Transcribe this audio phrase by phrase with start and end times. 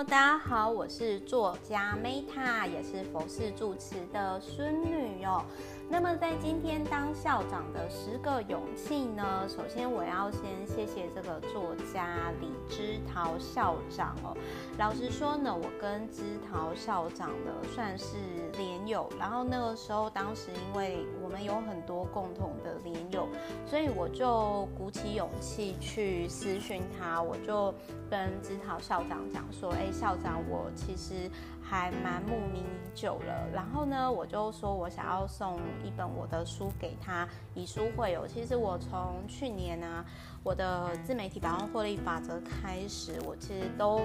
[0.00, 5.44] 大家好，我是作家 Meta，也是佛寺住持的孙女哦。
[5.92, 14.36] 那么在今天当校长的十个勇气呢，首先我要先谢谢这个作家李枝桃校长哦。
[14.78, 18.14] 老实说呢，我跟枝桃校长呢算是
[18.56, 23.26] 连友，然后那个时候当时因为我们有很多共同的连友，
[23.66, 27.74] 所以我就鼓起勇气去私讯他，我就
[28.08, 31.28] 跟枝桃校长讲说，哎，校长，我其实。
[31.70, 38.26] 还蛮慕名已久了，然后呢，我就说我想要送一本我的书给他，以书会友。
[38.26, 40.04] 其实我从去年呢、啊，
[40.42, 44.00] 我的自媒体百万获利法则开始，我其实都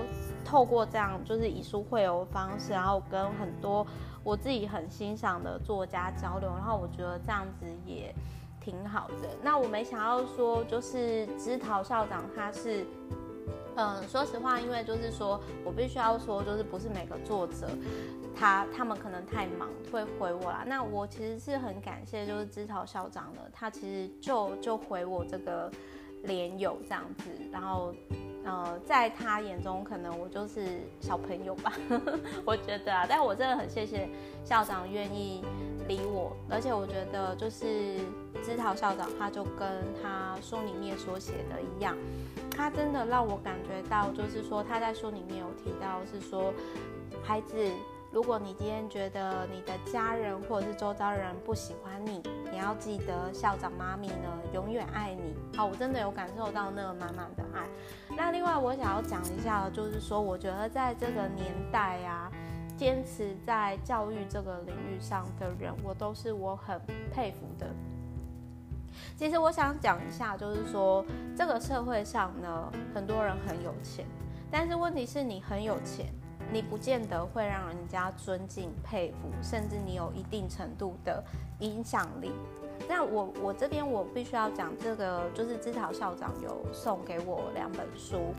[0.45, 3.85] 透过这样就是以书会友的方式，然后跟很多
[4.23, 8.13] 我自己很欣赏的作家交流，然后我觉得这样子也
[8.61, 9.29] 挺好的。
[9.41, 12.85] 那我没想到说，就是枝桃校长他是。
[13.75, 17.67] 嗯，说实话，因为就是说我必须要说，就是不是每个作者，
[18.35, 20.63] 他他们可能太忙会回我啦。
[20.65, 25.69] 那我其实是很感谢，就是知桃校长的，他其实就就回我这个
[26.23, 27.93] 连友这样子，然后
[28.45, 31.73] 呃，在他眼中可能我就是小朋友吧，
[32.45, 34.07] 我觉得啊，但我真的很谢谢
[34.43, 35.43] 校长愿意
[35.87, 37.97] 理我，而且我觉得就是
[38.43, 39.67] 知桃校长，他就跟
[40.01, 41.97] 他书里面所写的一样。
[42.55, 46.53] 他真的让我感觉到，就是说他在书里面有提到，是说
[47.23, 47.57] 孩子，
[48.15, 55.35] 如果你今天觉得你的家人或者是周遭人不喜欢你，你要记得校长妈咪呢永远爱你。
[55.57, 57.67] 好，我真的有感受到那个满满的爱。
[58.15, 62.31] 那另外我想要讲一下，就是说我觉得在这个年代啊，
[62.77, 66.79] 坚持在教育这个领域上的人，我都是我很
[67.11, 67.67] 佩服的。
[69.17, 71.03] 其实我想讲一下，就是说
[71.35, 74.05] 这个社会上呢，很多人很有钱，
[74.49, 76.05] 但是问题是你很有钱，
[76.55, 81.21] 你不见得会让人家尊敬、佩服，甚至你有一定程度的
[81.59, 82.31] 影响力。
[82.87, 88.33] 那我我这边我必须要讲这个，就是知桃校长有送给我两本书。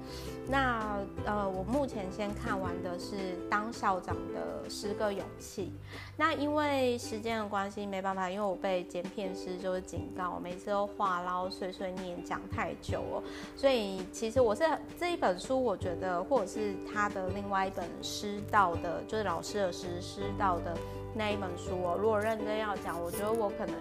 [0.49, 3.17] 那呃，我目前先看完的是
[3.51, 5.73] 《当校长的十个勇气》。
[6.17, 13.23] 那因为时间的关系没办法，因为我被剪片师就是警告，我每次都话唠碎碎念讲太久了。
[13.57, 14.63] 所以其实我是
[14.99, 20.77] 这一本书，我觉得或者是他的另外一本师道的，就是老师的师师道的
[21.15, 21.99] 那一本书哦。
[22.01, 23.75] 如果认真要讲，我觉得我可能。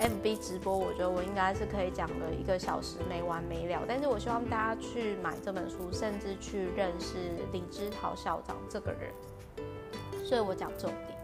[0.00, 3.82] FB 直播，我觉得我应该是可以讲个一个小时没完没了。
[3.86, 7.16] 但是我希望大家去买这本书，甚至去认识
[7.52, 9.12] 李之桃校长这个人。
[10.24, 11.18] 所以我讲重点。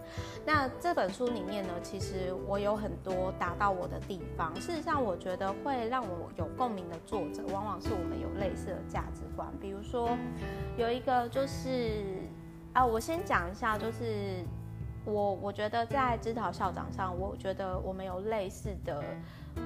[0.46, 4.54] 那这本书里面呢，其实我有很多打到我的地方。
[4.60, 9.48] 事实上，我觉得会让我有共鸣的作者，往往是我们有类似的价值观。
[9.60, 10.16] 比如说，
[10.76, 12.04] 有一个就是
[12.72, 14.44] 啊，我先讲一下，就是。
[15.04, 19.02] 我我觉得在枝桃校长上，我觉得我们有类似的，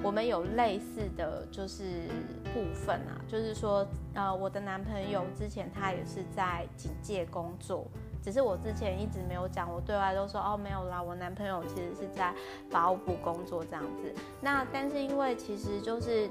[0.03, 2.09] 我们有类似的就是
[2.53, 7.87] 部分啊，就是说，呃，我的男朋友之前他也是在警界工作，
[8.23, 12.33] 只是我之前一直没有讲，我对外都说哦没有啦，我男朋友其实是在
[12.71, 14.15] 法务部工作这样子。
[14.41, 16.29] 那但是因为其实就是，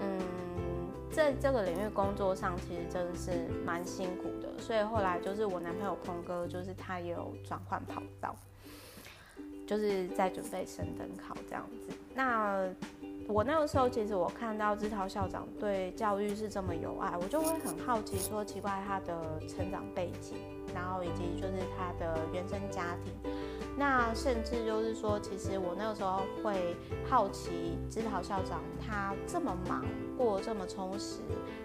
[0.00, 0.43] 嗯。
[1.14, 3.30] 在这个领域工作上，其实真的是
[3.64, 8.34] 蛮辛苦的，所以后来就是我男朋友空哥，就是他也有转换跑道，
[9.64, 11.94] 就是在准备升等考这样子。
[12.14, 12.68] 那
[13.26, 20.36] 我那个时候，其实我看到枝桃校长对教育是这么有爱，我就会很好奇，说奇怪他的成长背景，
[20.74, 23.12] 然后以及就是他的原生家庭。
[23.76, 26.76] 那甚至就是说，其实我那个时候会
[27.08, 29.84] 好奇，枝桃校长他这么忙，
[30.16, 31.20] 过这么充实，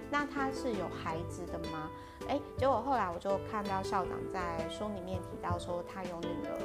[0.10, 1.92] 那他是有孩子的吗？
[2.28, 6.58] 哎，结果后来我就看到校长在书里面提到说他有女儿。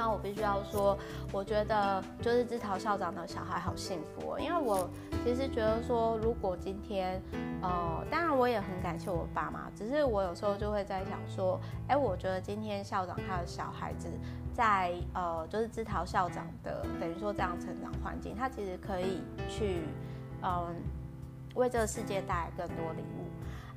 [0.00, 0.96] 那我必须要说，
[1.30, 4.88] 我觉得就是枝桃校长的小孩好幸福哦，因为我
[5.22, 7.20] 其实觉得说，如果今天，
[7.60, 14.08] 呃，当然我也很感谢我爸妈，只是我有时候就会在想说，哎，我觉得今天校长他的小孩子
[14.54, 19.20] 在呃，就是枝桃校长的等于说这样成长环境，他其实可以
[19.50, 19.82] 去，
[20.42, 20.74] 嗯、
[21.56, 23.28] 为这个世界带来更多礼物。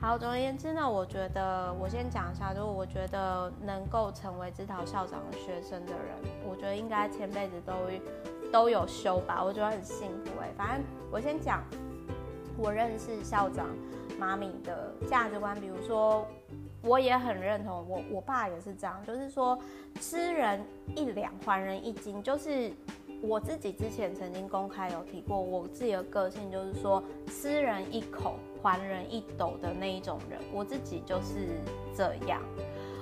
[0.04, 7.74] 好，总而言之呢，我觉得我先讲一下，就是我觉得能够成为枝桃校长的学生的人，我觉得应该前辈子都
[8.52, 10.50] 都有修吧，我觉得很幸福哎。
[10.58, 11.64] 反正我先讲，
[12.58, 13.70] 我认识校长
[14.20, 16.28] 妈咪的价值观，比如说，
[16.82, 19.58] 我也很认同，我我爸也是这样，就是说，
[20.02, 20.62] 吃人
[20.98, 22.74] 一两还人一斤，就是
[23.22, 31.50] 我自己之前曾经公开有提过，我自己的个性就是说，吃人一口还人一斗的那一种人，我自己就是
[31.94, 32.42] 这样，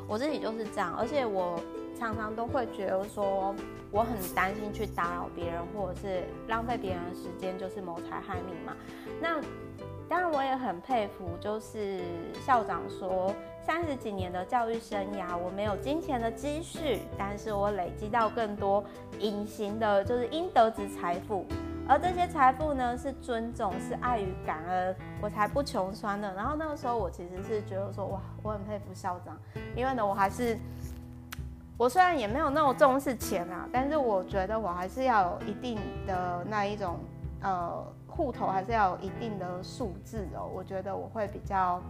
[0.07, 1.59] 我自己就是这样，而且我
[1.97, 3.53] 常常都会觉得说，
[3.91, 8.75] 我很担心去打扰别人，或者是浪费别人的时间，就是谋财害命嘛。
[9.21, 9.39] 那
[10.09, 12.01] 当然，我也很佩服，就是
[12.45, 13.33] 校长说，
[13.65, 18.83] 三十几年的教育生涯，我没有金钱的积蓄，但是我累积到更多
[19.19, 21.45] 隐形的，就是应得之财富。
[21.91, 26.33] 而这些财富呢，是尊重，是爱与感恩，我才不穷酸的。
[26.33, 29.37] 然后那个时候，我其实是觉得说，哇，我很佩服校长，
[29.75, 30.57] 因为呢，我还是，
[31.75, 35.77] 我虽然也没有那么重视钱啊，但是我觉得我还是要有一定
[36.07, 36.97] 的那一种，
[37.41, 37.85] 呃。
[38.13, 41.81] 户头还是要有一定的数字哦，我觉得我会比较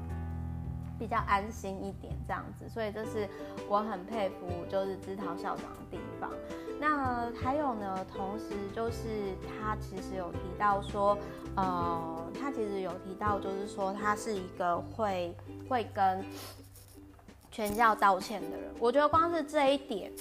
[1.01, 3.27] 比较安心一点这样子，所以这是
[3.67, 6.29] 我很佩服就是姿陶校长的地方。
[6.79, 11.17] 那还有呢，同时就是他其实有提到说，
[11.55, 15.35] 呃，他其实有提到就是说他是一个会
[15.67, 16.23] 会跟
[17.49, 20.11] 全校道歉的人，我觉得光是这一点。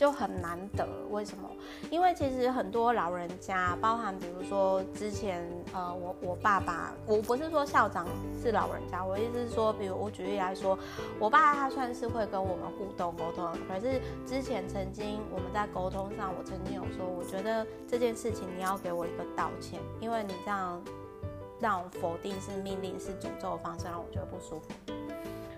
[0.00, 1.46] 就很难得，为什么？
[1.90, 8.06] 因为其实很多老人家，包含比如说之前，呃，我我爸爸，我不是说校长
[8.42, 10.78] 是老人家，我意思是说，比如我举例来说，
[11.18, 20.82] 我爸他算是会跟我们互动沟通，可是之前曾经我们在沟通上，我曾经有说，我觉得这件事情你要给我一个道歉，因为你这样
[21.60, 24.70] 让我否定是命令是诅咒的方式，让我觉得不舒服。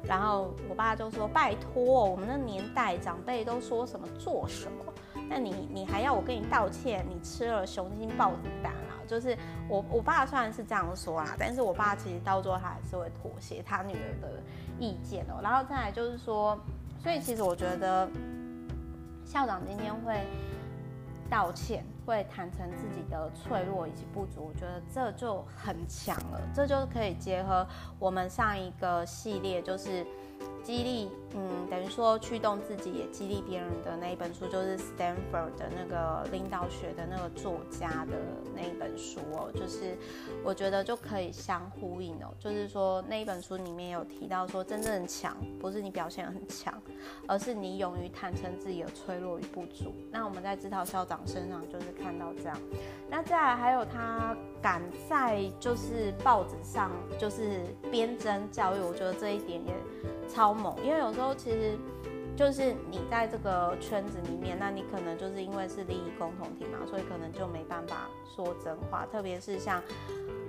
[0.04, 4.84] 然后我爸就说：“拜托，我们那年代长辈都说什么做什么，
[5.28, 7.04] 那你你还要我跟你道歉？
[7.08, 9.36] 你吃了雄心豹子胆啊！”就是
[9.68, 14.42] 我我爸虽然是这样说啦，但是我爸其实到最后他还是会妥协他女儿的
[14.78, 15.40] 意见哦。
[15.42, 16.58] 然后再来就是说，
[17.02, 18.08] 所以其实我觉得
[19.24, 20.26] 校长今天会
[21.32, 21.82] 道歉。
[22.04, 27.64] 会坦诚自己的脆弱以及不足，我觉得这就很强了，这就可以结合
[27.98, 30.04] 我们上一个系列，就是。
[30.62, 38.12] 激励，嗯，等于说驱动自己也激励别人的那一本书，就是 Stanford 的那个领导学的那个作家的
[38.54, 39.96] 那一本书哦，就是
[40.44, 46.80] 我觉得就可以相呼应哦，就是说那一本书里面有提到说，真正的强不是你表现很强，
[47.26, 49.92] 而是你勇于坦诚自己的脆弱与不足。
[50.12, 52.56] 那我们在姿陶校长身上就是看到这样，
[53.10, 59.74] 那再来还有他敢在就是报纸上就是编征教育，我觉得这一点也。
[60.28, 61.76] 超猛，因为有时候其实
[62.36, 69.06] 就是你在这个圈子里面，那你可能就是因为是利益共同体嘛，所以可能就没办法说真话。
[69.12, 69.82] 特别是像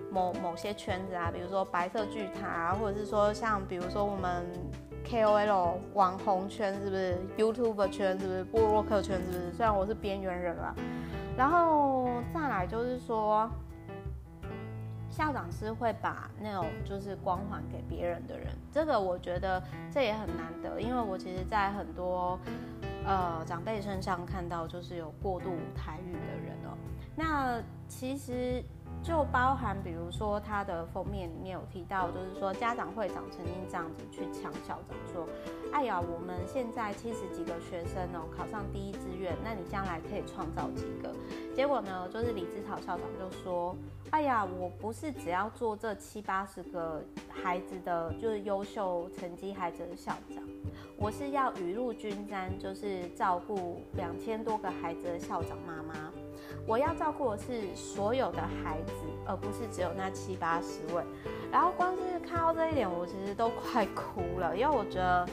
[0.09, 4.45] 某某些圈子啊，比如说白色巨塔啊，或者是说像比如说我们
[5.05, 8.43] KOL 网红圈是不是？YouTube 圈是不是？
[8.45, 9.53] 部落客圈是不是？
[9.53, 10.73] 虽然我是边缘人啦，
[11.37, 13.49] 然后再来就是说。
[15.13, 19.61] 校长是会把那种就是光环给别人的人，这个我觉得
[19.91, 22.39] 这也很难得，因为我其实，在很多
[23.05, 26.75] 呃长辈身上看到，就是有过度台语的人哦。
[27.15, 28.63] 那其实。
[29.01, 35.27] 就包含，比如说他的封面里面有提到，就是说家长会长曾经这样子去抢校长说
[35.85, 41.13] ：“呀，我们现在七十几个学生哦，考上第一志愿，那你将来可以创造几个？”
[41.55, 43.75] 结果呢，就是李姿陶校长就说
[44.11, 50.43] ：“哎呀，我不是只要做这七八十个孩子的就是优秀成绩孩子的校长，
[50.97, 56.11] 我是要雨露均沾，就是照顾两千多个孩子的校长妈妈。”
[56.67, 58.93] 我要照顾的是所有的孩子，
[59.25, 61.03] 而不是只有那七八十位。
[61.51, 65.27] 然后光是看到这一点，我其实都快哭了，因为我觉得，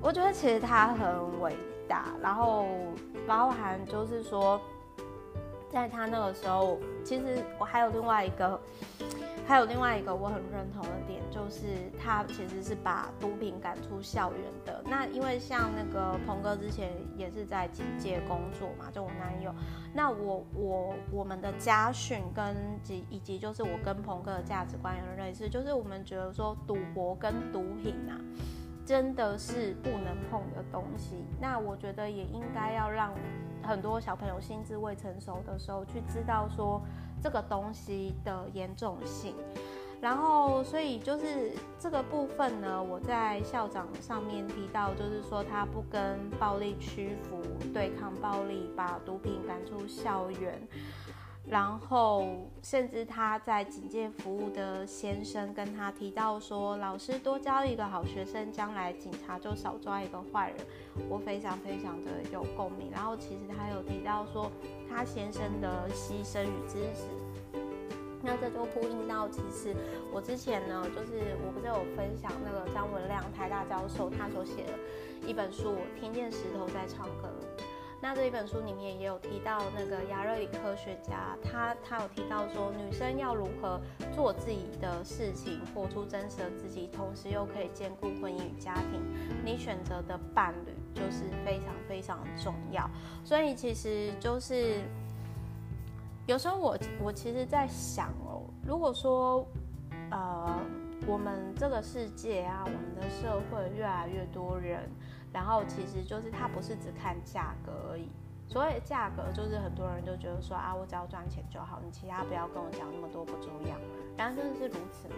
[0.00, 1.56] 我觉得其实他很伟
[1.88, 2.06] 大。
[2.22, 2.66] 然后
[3.26, 4.60] 包含就是说，
[5.70, 8.60] 在他那个时候，其实我还有另外一个。
[9.46, 14.84] 还有另外一个我很认同的点，就是他其实是把毒品赶出校园的。
[14.84, 19.50] 那因为像那个鹏哥之前也是在警界工作嘛，就我男友。
[19.94, 28.20] 那我我我们的家训跟及以及就是我跟鹏哥的价值观有类似，就是我们觉得说赌博跟毒品啊，
[28.88, 31.26] 真的是不能碰的东西。
[31.38, 33.12] 那我觉得也应该要让
[33.62, 36.80] 很多小朋友心智未成熟的时候去知道说。
[37.20, 39.34] 这个东西的严重性，
[40.00, 47.42] 然后所以就是这个部分呢，我在校长上面提到，就是说他不跟暴力屈服，
[47.74, 50.62] 对抗暴力，把毒品赶出校园。
[51.50, 52.26] 然后，
[52.62, 60.58] 甚至他在警戒服务的先生跟他提到说：“老师多教一个好学生，将来警察就少抓一个坏人。”
[61.08, 62.90] 我非常非常的有共鸣。
[62.92, 64.52] 然后，其实他有提到说
[64.90, 67.08] 他先生的牺牲与支持。
[68.20, 69.74] 那这就呼应到，其实
[70.12, 74.74] 我之前呢，就是我不是有分享那个张文亮台大教授他所写的
[75.26, 77.32] 一本书《我听见石头在唱歌》。
[78.00, 83.80] 那这一本书里面也有提到那个亚热里科学家，他他有提到说，女生要如何
[84.14, 89.02] 做自己的事情，活出真实的自己，同时又可以兼顾婚姻与家庭，
[89.44, 92.88] 你选择的伴侣就是非常非常重要。
[93.24, 94.80] 所以其实就是
[96.26, 99.44] 有时候我我其实在想哦，如果说
[100.12, 100.56] 呃
[101.04, 104.88] 我们这个世界啊，我们的社会越来越多人。
[105.32, 108.08] 然后其实就是它不是只看价格而已，
[108.48, 113.76] 所谓价格就是很多人都觉得说啊，我只要赚钱就好，你其他不要跟我讲那么多不重要。
[114.16, 115.16] 然后真的是如此吗？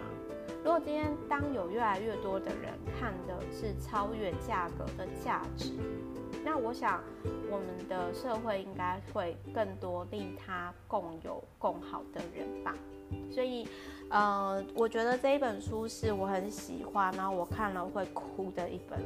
[0.63, 5.73] 如果今天当有越来越多的人看的是超越价格的价值，
[6.43, 7.01] 那我想
[7.49, 12.75] 我们的社会应该会更多利他共有共好的人吧。
[13.31, 13.67] 所以，
[14.11, 18.99] 呃，我觉得这一本书是我很喜欢，然后我看了会哭的一本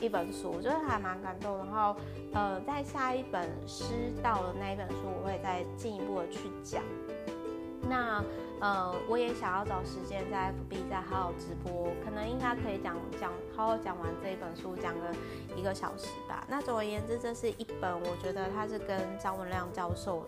[0.00, 1.58] 一本书，我觉得还蛮感动。
[1.58, 1.94] 然后，
[2.32, 3.84] 呃，在下一本诗
[4.22, 6.82] 道的那一本书，我会再进一步的去讲。
[7.88, 8.24] 那。
[8.58, 15.14] 呃，我也想要找时间在 FB 再好好直播，可能应该可以讲讲好好讲完这一本书，讲个
[15.54, 16.42] 一个小时吧。
[16.48, 20.26] 那总而言之，这是一本我觉得它是跟张文亮教授，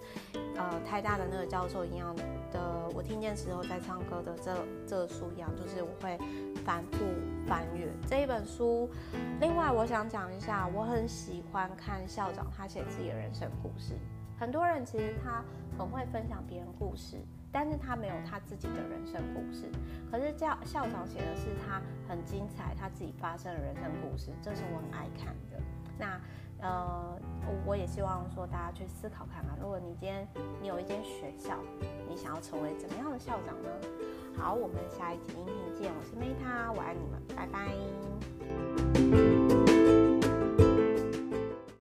[0.57, 2.15] 呃，台大的那个教授一样
[2.53, 2.78] 的。
[2.99, 4.53] 我听见石头在唱歌的这
[4.85, 6.19] 这书一样，就是我会
[6.65, 6.99] 反复
[7.47, 8.91] 翻阅这一本书。
[9.41, 13.95] 另外，我想讲一下，我很喜欢看校长他写自己的人生故事。
[14.37, 15.45] 很多人其实他
[15.79, 17.17] 很会分享别人故事。
[17.53, 19.71] 但是他没有他自己的人生故事，
[20.11, 25.59] 可是教校长写的是他很精彩他自己发生的人生故事，这是我很爱看的。
[25.97, 26.21] 那
[26.61, 27.17] 呃
[27.65, 30.27] 我也希望说大家去思考看看如果你今天
[30.61, 31.57] 你有一间学校
[32.09, 33.71] 你想要成为怎么样的校长呢？
[34.37, 39.28] 好我们下一集音频见我是 meta 我爱你们拜拜。